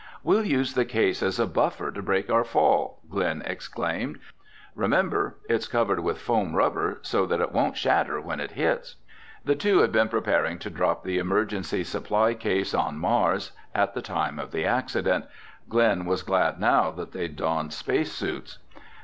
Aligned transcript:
"We'll 0.23 0.43
use 0.45 0.73
the 0.73 0.83
case 0.83 1.21
as 1.21 1.39
a 1.39 1.45
buffer 1.45 1.91
to 1.91 2.01
break 2.01 2.31
our 2.31 2.43
fall," 2.43 3.01
Glen 3.07 3.43
explained. 3.45 4.17
"Remember, 4.73 5.37
it's 5.47 5.67
covered 5.67 5.99
with 5.99 6.17
foam 6.19 6.55
rubber 6.55 6.97
so 7.03 7.27
that 7.27 7.39
it 7.39 7.51
won't 7.51 7.77
shatter 7.77 8.19
when 8.19 8.39
it 8.39 8.53
hits." 8.53 8.95
The 9.45 9.53
two 9.53 9.81
had 9.81 9.91
been 9.91 10.09
preparing 10.09 10.57
to 10.57 10.71
drop 10.71 11.03
the 11.03 11.19
emergency 11.19 11.83
supply 11.83 12.33
case 12.33 12.73
on 12.73 12.97
Mars 12.97 13.51
at 13.75 13.93
the 13.93 14.01
time 14.01 14.39
of 14.39 14.49
the 14.51 14.65
accident. 14.65 15.25
Glen 15.69 16.05
was 16.05 16.23
glad 16.23 16.59
now 16.59 16.89
that 16.89 17.11
they'd 17.11 17.35
donned 17.35 17.71
space 17.71 18.11
suits. 18.11 18.57